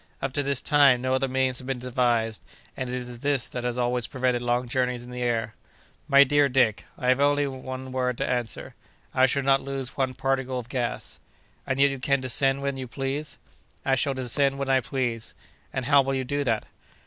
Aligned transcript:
Up 0.19 0.33
to 0.33 0.41
this 0.41 0.61
time 0.63 1.03
no 1.03 1.13
other 1.13 1.27
means 1.27 1.59
have 1.59 1.67
been 1.67 1.77
devised, 1.77 2.41
and 2.75 2.89
it 2.89 2.95
is 2.95 3.19
this 3.19 3.47
that 3.47 3.63
has 3.63 3.77
always 3.77 4.07
prevented 4.07 4.41
long 4.41 4.67
journeys 4.67 5.03
in 5.03 5.11
the 5.11 5.21
air." 5.21 5.53
"My 6.07 6.23
dear 6.23 6.49
Dick, 6.49 6.85
I 6.97 7.09
have 7.09 7.19
only 7.19 7.45
one 7.45 7.91
word 7.91 8.17
to 8.17 8.27
answer—I 8.27 9.27
shall 9.27 9.43
not 9.43 9.61
lose 9.61 9.95
one 9.97 10.15
particle 10.15 10.57
of 10.57 10.69
gas." 10.69 11.19
"And 11.67 11.79
yet 11.79 11.91
you 11.91 11.99
can 11.99 12.19
descend 12.19 12.63
when 12.63 12.77
you 12.77 12.87
please?" 12.87 13.37
"I 13.85 13.93
shall 13.93 14.15
descend 14.15 14.57
when 14.57 14.69
I 14.69 14.79
please." 14.81 15.35
"And 15.71 15.85
how 15.85 16.01
will 16.01 16.15
you 16.15 16.23
do 16.23 16.43
that?" 16.45 16.65